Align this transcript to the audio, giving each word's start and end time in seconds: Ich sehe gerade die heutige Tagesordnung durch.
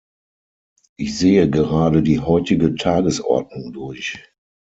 Ich 0.97 1.15
sehe 1.15 1.47
gerade 1.47 2.01
die 2.01 2.19
heutige 2.19 2.73
Tagesordnung 2.73 3.71
durch. 3.71 4.17